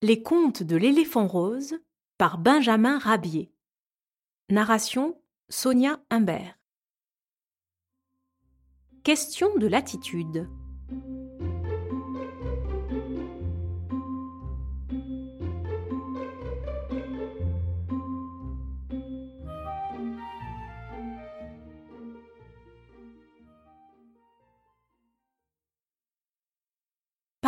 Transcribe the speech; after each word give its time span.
Les 0.00 0.22
contes 0.22 0.62
de 0.62 0.76
l'éléphant 0.76 1.26
rose 1.26 1.74
par 2.18 2.38
Benjamin 2.38 3.00
Rabier. 3.00 3.52
Narration 4.48 5.20
Sonia 5.48 5.98
Humbert. 6.08 6.56
Question 9.02 9.56
de 9.56 9.66
latitude. 9.66 10.48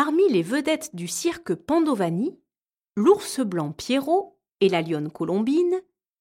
Parmi 0.02 0.26
les 0.30 0.40
vedettes 0.42 0.96
du 0.96 1.06
cirque 1.06 1.54
Pandovani, 1.54 2.40
l'ours 2.96 3.40
blanc 3.40 3.70
Pierrot 3.70 4.41
et 4.60 4.70
la 4.70 4.80
lionne 4.80 5.10
Colombine 5.10 5.78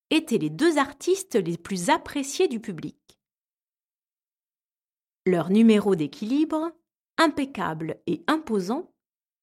étaient 0.10 0.38
les 0.38 0.50
deux 0.50 0.78
artistes 0.78 1.36
les 1.36 1.58
plus 1.58 1.90
appréciés 1.90 2.50
du 2.50 2.60
public. 2.60 2.98
Leur 5.26 5.50
numéro 5.50 5.96
d'équilibre, 5.96 6.74
impeccable 7.18 8.02
et 8.06 8.22
imposant, 8.28 8.92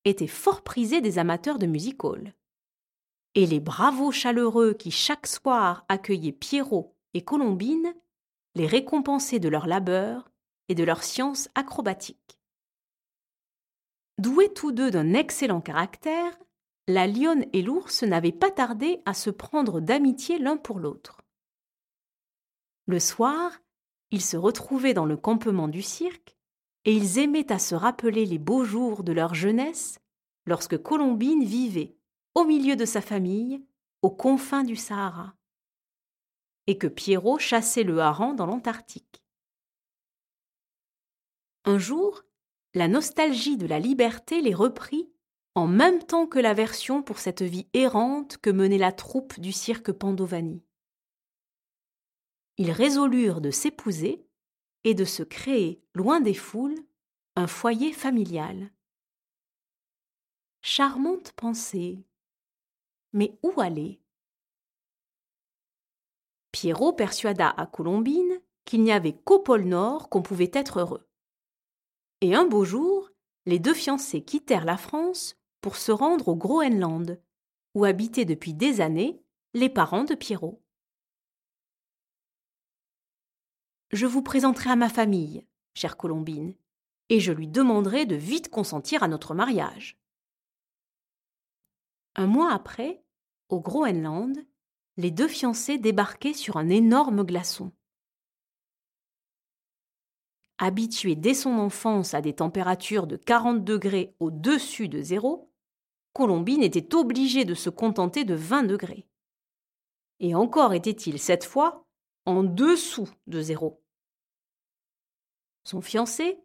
était 0.04 0.26
fort 0.26 0.60
prisé 0.60 1.00
des 1.00 1.18
amateurs 1.18 1.58
de 1.58 1.64
music 1.64 2.04
hall. 2.04 2.34
Et 3.34 3.46
les 3.46 3.60
bravos 3.60 4.12
chaleureux 4.12 4.74
qui 4.74 4.90
chaque 4.90 5.28
soir 5.28 5.86
accueillaient 5.88 6.32
Pierrot 6.32 6.94
et 7.14 7.24
Colombine 7.24 7.94
les 8.54 8.66
récompensaient 8.66 9.40
de 9.40 9.48
leur 9.48 9.66
labeur 9.66 10.30
et 10.68 10.74
de 10.74 10.84
leur 10.84 11.04
science 11.04 11.48
acrobatique. 11.54 12.35
Doués 14.18 14.52
tous 14.52 14.72
deux 14.72 14.90
d'un 14.90 15.12
excellent 15.12 15.60
caractère, 15.60 16.38
la 16.88 17.06
lionne 17.06 17.44
et 17.52 17.62
l'ours 17.62 18.02
n'avaient 18.02 18.32
pas 18.32 18.50
tardé 18.50 19.02
à 19.04 19.12
se 19.12 19.28
prendre 19.28 19.80
d'amitié 19.80 20.38
l'un 20.38 20.56
pour 20.56 20.78
l'autre. 20.78 21.20
Le 22.86 22.98
soir, 22.98 23.52
ils 24.10 24.22
se 24.22 24.36
retrouvaient 24.36 24.94
dans 24.94 25.04
le 25.04 25.16
campement 25.16 25.68
du 25.68 25.82
cirque, 25.82 26.36
et 26.84 26.94
ils 26.94 27.18
aimaient 27.18 27.52
à 27.52 27.58
se 27.58 27.74
rappeler 27.74 28.24
les 28.24 28.38
beaux 28.38 28.64
jours 28.64 29.02
de 29.02 29.12
leur 29.12 29.34
jeunesse 29.34 29.98
lorsque 30.46 30.80
Colombine 30.80 31.44
vivait, 31.44 31.96
au 32.34 32.44
milieu 32.44 32.76
de 32.76 32.84
sa 32.84 33.00
famille, 33.00 33.66
aux 34.02 34.10
confins 34.10 34.62
du 34.62 34.76
Sahara, 34.76 35.34
et 36.68 36.78
que 36.78 36.86
Pierrot 36.86 37.38
chassait 37.38 37.82
le 37.82 37.98
hareng 37.98 38.34
dans 38.34 38.46
l'Antarctique. 38.46 39.24
Un 41.64 41.78
jour, 41.78 42.22
la 42.76 42.88
nostalgie 42.88 43.56
de 43.56 43.66
la 43.66 43.80
liberté 43.80 44.42
les 44.42 44.52
reprit 44.52 45.10
en 45.54 45.66
même 45.66 46.02
temps 46.02 46.26
que 46.26 46.38
l'aversion 46.38 47.02
pour 47.02 47.18
cette 47.18 47.40
vie 47.40 47.66
errante 47.72 48.36
que 48.36 48.50
menait 48.50 48.76
la 48.76 48.92
troupe 48.92 49.40
du 49.40 49.50
cirque 49.50 49.92
Pandovani. 49.92 50.62
Ils 52.58 52.70
résolurent 52.70 53.40
de 53.40 53.50
s'épouser 53.50 54.28
et 54.84 54.92
de 54.92 55.06
se 55.06 55.22
créer, 55.22 55.82
loin 55.94 56.20
des 56.20 56.34
foules, 56.34 56.76
un 57.34 57.46
foyer 57.46 57.94
familial. 57.94 58.70
Charmante 60.60 61.32
pensée. 61.32 62.04
Mais 63.14 63.38
où 63.42 63.58
aller? 63.58 64.02
Pierrot 66.52 66.92
persuada 66.92 67.48
à 67.48 67.64
Colombine 67.64 68.38
qu'il 68.66 68.82
n'y 68.82 68.92
avait 68.92 69.16
qu'au 69.16 69.38
pôle 69.38 69.64
Nord 69.64 70.10
qu'on 70.10 70.20
pouvait 70.20 70.50
être 70.52 70.80
heureux. 70.80 71.08
Et 72.20 72.34
un 72.34 72.46
beau 72.46 72.64
jour, 72.64 73.10
les 73.44 73.58
deux 73.58 73.74
fiancés 73.74 74.24
quittèrent 74.24 74.64
la 74.64 74.78
France 74.78 75.36
pour 75.60 75.76
se 75.76 75.92
rendre 75.92 76.28
au 76.28 76.36
Groenland, 76.36 77.20
où 77.74 77.84
habitaient 77.84 78.24
depuis 78.24 78.54
des 78.54 78.80
années 78.80 79.22
les 79.52 79.68
parents 79.68 80.04
de 80.04 80.14
Pierrot. 80.14 80.62
Je 83.90 84.06
vous 84.06 84.22
présenterai 84.22 84.70
à 84.70 84.76
ma 84.76 84.88
famille, 84.88 85.46
chère 85.74 85.96
Colombine, 85.96 86.54
et 87.08 87.20
je 87.20 87.32
lui 87.32 87.48
demanderai 87.48 88.06
de 88.06 88.16
vite 88.16 88.50
consentir 88.50 89.02
à 89.02 89.08
notre 89.08 89.34
mariage. 89.34 89.98
Un 92.16 92.26
mois 92.26 92.52
après, 92.52 93.04
au 93.48 93.60
Groenland, 93.60 94.36
les 94.96 95.10
deux 95.10 95.28
fiancés 95.28 95.78
débarquaient 95.78 96.32
sur 96.32 96.56
un 96.56 96.68
énorme 96.68 97.24
glaçon. 97.24 97.72
Habitué 100.58 101.16
dès 101.16 101.34
son 101.34 101.58
enfance 101.58 102.14
à 102.14 102.22
des 102.22 102.34
températures 102.34 103.06
de 103.06 103.16
40 103.16 103.62
degrés 103.62 104.14
au-dessus 104.20 104.88
de 104.88 105.02
zéro, 105.02 105.52
Colombine 106.14 106.62
était 106.62 106.94
obligée 106.94 107.44
de 107.44 107.54
se 107.54 107.68
contenter 107.68 108.24
de 108.24 108.34
20 108.34 108.62
degrés. 108.62 109.06
Et 110.18 110.34
encore 110.34 110.72
était-il 110.72 111.18
cette 111.18 111.44
fois 111.44 111.86
en 112.24 112.42
dessous 112.42 113.08
de 113.26 113.42
zéro. 113.42 113.82
Son 115.64 115.82
fiancé, 115.82 116.38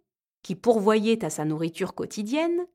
qui 0.44 0.56
pourvoyait 0.56 1.24
à 1.24 1.30
sa 1.30 1.46
nourriture 1.46 1.96
quotidienne, 1.96 2.68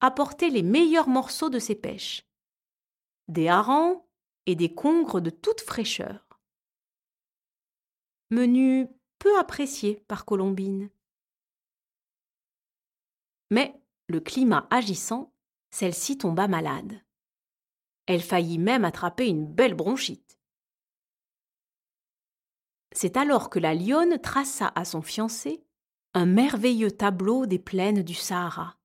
apportait 0.00 0.50
les 0.50 0.62
meilleurs 0.62 1.08
morceaux 1.08 1.50
de 1.50 1.60
ses 1.60 1.76
pêches, 1.76 2.26
des 3.28 3.48
harengs 3.48 4.02
et 4.46 4.56
des 4.56 4.74
congres 4.74 5.20
de 5.20 5.30
toute 5.30 5.60
fraîcheur. 5.60 6.26
Menu 8.30 8.88
peu 9.24 9.38
apprécié 9.38 10.04
par 10.06 10.26
Colombine. 10.26 10.90
Mais, 13.50 13.74
le 14.06 14.20
climat 14.20 14.66
agissant, 14.68 15.32
celle-ci 15.70 16.18
tomba 16.18 16.46
malade. 16.46 17.00
Elle 18.04 18.20
faillit 18.20 18.58
même 18.58 18.84
attraper 18.84 19.26
une 19.26 19.46
belle 19.46 19.72
bronchite. 19.72 20.38
C'est 22.94 23.16
alors 23.16 23.48
que 23.48 23.58
la 23.58 23.74
lionne 23.74 24.20
traça 24.20 24.70
à 24.74 24.84
son 24.84 25.00
fiancé 25.00 25.64
un 26.12 26.26
merveilleux 26.26 26.92
tableau 26.92 27.46
des 27.46 27.58
plaines 27.58 28.02
du 28.02 28.14
Sahara, 28.14 28.76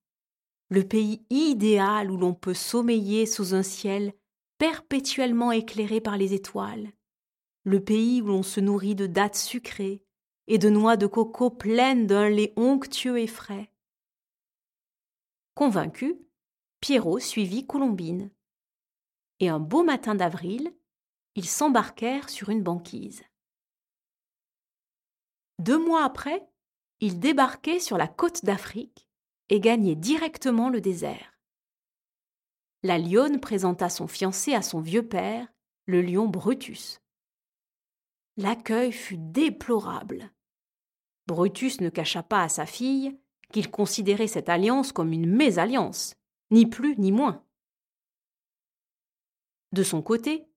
le 0.70 0.88
pays 0.88 1.22
idéal 1.30 2.10
où 2.10 2.16
l'on 2.16 2.34
peut 2.34 2.54
sommeiller 2.54 3.26
sous 3.26 3.54
un 3.54 3.64
ciel 3.64 4.14
perpétuellement 4.58 5.52
éclairé 5.52 6.00
par 6.00 6.16
les 6.16 6.34
étoiles, 6.34 6.94
le 7.66 7.84
pays 7.84 8.22
où 8.22 8.28
l'on 8.28 8.44
se 8.44 8.62
nourrit 8.62 8.96
de 8.96 9.06
dattes 9.06 9.36
sucrées, 9.36 10.02
et 10.50 10.58
de 10.58 10.70
noix 10.70 10.98
de 10.98 11.06
coco 11.06 11.52
pleines 11.52 12.08
d'un 12.08 12.28
lait 12.28 12.54
onctueux 12.58 13.20
et 13.20 13.28
frais. 13.28 13.72
Convaincu, 15.54 16.18
Pierrot 16.82 17.20
suivit 17.20 17.68
Colombine. 17.68 18.32
Et 19.40 19.48
un 19.48 19.60
beau 19.60 19.84
matin 19.84 20.16
d'avril, 20.16 20.74
ils 21.36 21.48
s'embarquèrent 21.48 22.30
sur 22.30 22.50
une 22.50 22.64
banquise. 22.64 23.24
Deux 25.60 25.78
mois 25.78 26.04
après, 26.04 26.50
ils 27.00 27.20
débarquaient 27.20 27.80
sur 27.80 27.98
la 27.98 28.08
côte 28.08 28.44
d'Afrique 28.44 29.08
et 29.50 29.60
gagnaient 29.60 29.96
directement 29.96 30.70
le 30.70 30.82
désert. 30.82 31.40
La 32.82 32.98
lionne 32.98 33.40
présenta 33.40 33.90
son 33.90 34.08
fiancé 34.08 34.56
à 34.56 34.64
son 34.64 34.82
vieux 34.82 35.08
père, 35.08 35.48
le 35.86 36.02
lion 36.02 36.28
Brutus. 36.28 37.02
L'accueil 38.36 38.92
fut 38.92 39.18
déplorable. 39.20 40.32
Brutus 41.30 41.80
ne 41.80 41.90
cacha 41.90 42.24
pas 42.24 42.42
à 42.42 42.50
sa 42.50 42.66
fille 42.66 43.16
qu'il 43.54 43.70
considérait 43.70 44.28
cette 44.28 44.50
alliance 44.50 44.92
comme 44.92 45.14
une 45.14 45.28
mésalliance, 45.28 46.16
ni 46.50 46.66
plus 46.66 46.98
ni 46.98 47.12
moins. 47.12 47.46
De 49.72 49.84
son 49.84 50.02
côté, 50.02 50.48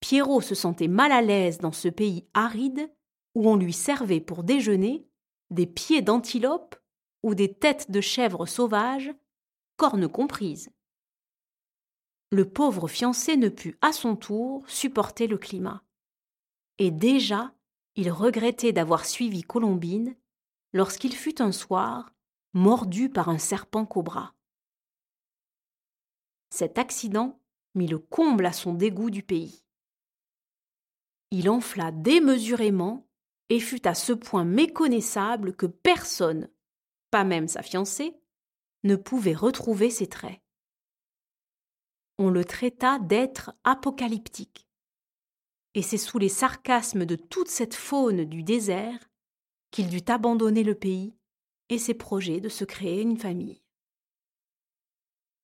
Pierrot 0.00 0.40
se 0.40 0.56
sentait 0.56 0.88
mal 0.88 1.12
à 1.12 1.22
l'aise 1.22 1.58
dans 1.58 1.70
ce 1.70 1.86
pays 1.86 2.26
aride 2.34 2.92
où 3.36 3.48
on 3.48 3.54
lui 3.54 3.72
servait 3.72 4.20
pour 4.20 4.42
déjeuner 4.42 5.06
des 5.50 5.66
pieds 5.66 6.02
d'antilope 6.02 6.74
ou 7.22 7.36
des 7.36 7.54
têtes 7.54 7.92
de 7.92 8.00
chèvres 8.00 8.46
sauvages, 8.46 9.14
cornes 9.76 10.08
comprises. 10.08 10.70
Le 12.32 12.50
pauvre 12.50 12.88
fiancé 12.88 13.36
ne 13.36 13.48
put 13.48 13.78
à 13.80 13.92
son 13.92 14.16
tour 14.16 14.64
supporter 14.66 15.28
le 15.28 15.38
climat. 15.38 15.84
Et 16.78 16.90
déjà 16.90 17.54
il 17.96 18.10
regrettait 18.10 18.72
d'avoir 18.72 19.06
suivi 19.06 19.42
Colombine 19.42 20.14
lorsqu'il 20.72 21.14
fut 21.16 21.40
un 21.40 21.52
soir 21.52 22.12
mordu 22.52 23.08
par 23.08 23.30
un 23.30 23.38
serpent 23.38 23.86
cobra. 23.86 24.34
Cet 26.50 26.78
accident 26.78 27.40
mit 27.74 27.86
le 27.86 27.98
comble 27.98 28.46
à 28.46 28.52
son 28.52 28.74
dégoût 28.74 29.10
du 29.10 29.22
pays. 29.22 29.62
Il 31.30 31.50
enfla 31.50 31.90
démesurément 31.90 33.06
et 33.48 33.60
fut 33.60 33.86
à 33.86 33.94
ce 33.94 34.12
point 34.12 34.44
méconnaissable 34.44 35.54
que 35.54 35.66
personne, 35.66 36.48
pas 37.10 37.24
même 37.24 37.48
sa 37.48 37.62
fiancée, 37.62 38.18
ne 38.84 38.96
pouvait 38.96 39.34
retrouver 39.34 39.90
ses 39.90 40.06
traits. 40.06 40.40
On 42.18 42.30
le 42.30 42.44
traita 42.44 42.98
d'être 42.98 43.52
apocalyptique 43.64 44.65
et 45.76 45.82
c'est 45.82 45.98
sous 45.98 46.18
les 46.18 46.30
sarcasmes 46.30 47.04
de 47.04 47.16
toute 47.16 47.48
cette 47.48 47.74
faune 47.74 48.24
du 48.24 48.42
désert 48.42 49.10
qu'il 49.70 49.90
dut 49.90 50.10
abandonner 50.10 50.64
le 50.64 50.74
pays 50.74 51.14
et 51.68 51.78
ses 51.78 51.92
projets 51.92 52.40
de 52.40 52.48
se 52.48 52.64
créer 52.64 53.02
une 53.02 53.18
famille. 53.18 53.62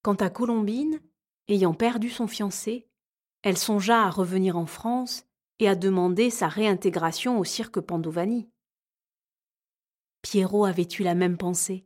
Quant 0.03 0.15
à 0.15 0.31
Colombine, 0.31 1.01
Ayant 1.49 1.75
perdu 1.75 2.09
son 2.09 2.29
fiancé, 2.29 2.89
elle 3.43 3.59
songea 3.59 4.05
à 4.05 4.11
revenir 4.11 4.57
en 4.57 4.65
France 4.65 5.27
et 5.59 5.69
à 5.69 5.75
demander 5.75 6.31
sa 6.31 6.49
réintégration 6.49 7.39
au 7.39 7.45
cirque 7.45 7.81
Pandovani. 7.81 8.49
Pierrot 10.23 10.65
avait 10.65 10.89
eu 10.99 11.03
la 11.03 11.15
même 11.15 11.37
pensée. 11.37 11.85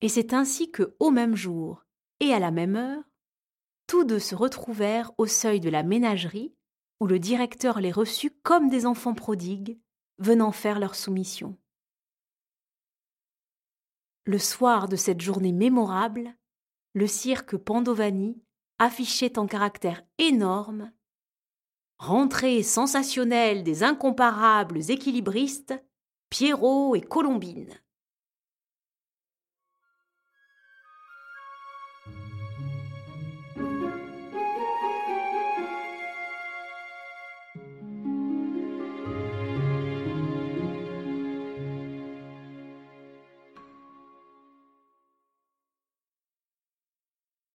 Et 0.00 0.08
c'est 0.08 0.32
ainsi 0.32 0.72
que, 0.72 0.96
au 0.98 1.10
même 1.10 1.36
jour 1.36 1.84
et 2.18 2.32
à 2.32 2.40
la 2.40 2.50
même 2.50 2.74
heure, 2.74 3.04
tous 3.86 4.04
deux 4.04 4.18
se 4.18 4.34
retrouvèrent 4.34 5.12
au 5.18 5.26
seuil 5.26 5.60
de 5.60 5.70
la 5.70 5.82
ménagerie 5.82 6.54
où 7.00 7.06
le 7.06 7.18
directeur 7.18 7.80
les 7.80 7.92
reçut 7.92 8.30
comme 8.42 8.68
des 8.68 8.86
enfants 8.86 9.14
prodigues 9.14 9.78
venant 10.18 10.52
faire 10.52 10.78
leur 10.78 10.94
soumission. 10.94 11.56
Le 14.24 14.38
soir 14.38 14.88
de 14.88 14.96
cette 14.96 15.20
journée 15.20 15.52
mémorable, 15.52 16.34
le 16.94 17.06
cirque 17.06 17.56
Pandovani 17.56 18.42
affichait 18.78 19.38
en 19.38 19.46
caractères 19.46 20.02
énormes 20.18 20.90
Rentrée 21.98 22.62
sensationnelle 22.62 23.62
des 23.62 23.82
incomparables 23.82 24.90
équilibristes, 24.90 25.74
Pierrot 26.28 26.94
et 26.94 27.00
Colombine. 27.00 27.72